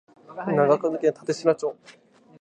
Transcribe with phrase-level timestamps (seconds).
[0.47, 1.75] 長野県立科町